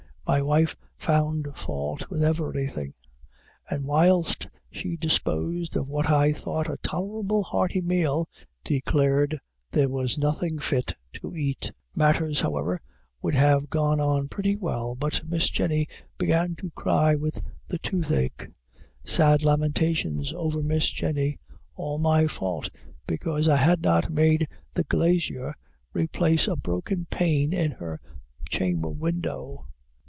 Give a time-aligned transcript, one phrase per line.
[0.27, 2.93] My wife found fault with everything;
[3.69, 8.29] and whilst she disposed of what I thought a tolerable hearty meal,
[8.63, 9.41] declared
[9.71, 11.73] there was nothing fit to eat.
[11.93, 12.79] Matters, however,
[13.21, 15.85] would have gone on pretty well, but Miss Jenny
[16.17, 18.47] began to cry with the toothache
[19.03, 21.39] sad lamentations over Miss Jenny
[21.75, 22.69] all my fault
[23.05, 25.55] because I had not made the glazier
[25.91, 27.99] replace a broken pane in her
[28.49, 29.65] chamber window.